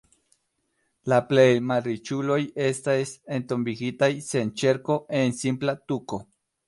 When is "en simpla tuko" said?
5.21-6.21